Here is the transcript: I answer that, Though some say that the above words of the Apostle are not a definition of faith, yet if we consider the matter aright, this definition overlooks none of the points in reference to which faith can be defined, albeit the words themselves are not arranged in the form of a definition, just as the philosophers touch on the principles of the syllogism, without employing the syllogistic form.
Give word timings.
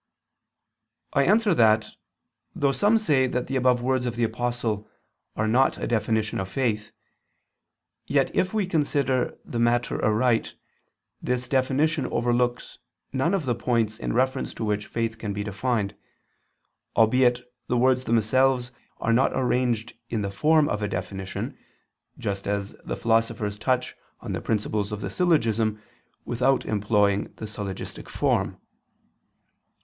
I 1.13 1.25
answer 1.25 1.53
that, 1.53 1.91
Though 2.55 2.71
some 2.71 2.97
say 2.97 3.27
that 3.27 3.45
the 3.45 3.55
above 3.55 3.83
words 3.83 4.07
of 4.07 4.15
the 4.15 4.23
Apostle 4.23 4.89
are 5.35 5.47
not 5.47 5.77
a 5.77 5.85
definition 5.85 6.39
of 6.39 6.49
faith, 6.49 6.91
yet 8.07 8.35
if 8.35 8.51
we 8.51 8.65
consider 8.65 9.37
the 9.45 9.59
matter 9.59 10.03
aright, 10.03 10.55
this 11.21 11.47
definition 11.47 12.07
overlooks 12.07 12.79
none 13.13 13.35
of 13.35 13.45
the 13.45 13.53
points 13.53 13.99
in 13.99 14.11
reference 14.13 14.55
to 14.55 14.63
which 14.65 14.87
faith 14.87 15.19
can 15.19 15.33
be 15.33 15.43
defined, 15.43 15.93
albeit 16.97 17.43
the 17.67 17.77
words 17.77 18.05
themselves 18.05 18.71
are 18.99 19.13
not 19.13 19.31
arranged 19.35 19.93
in 20.09 20.23
the 20.23 20.31
form 20.31 20.67
of 20.67 20.81
a 20.81 20.87
definition, 20.87 21.55
just 22.17 22.47
as 22.47 22.75
the 22.83 22.95
philosophers 22.95 23.59
touch 23.59 23.95
on 24.19 24.31
the 24.31 24.41
principles 24.41 24.91
of 24.91 25.01
the 25.01 25.11
syllogism, 25.11 25.79
without 26.25 26.65
employing 26.65 27.31
the 27.35 27.45
syllogistic 27.45 28.09
form. 28.09 28.57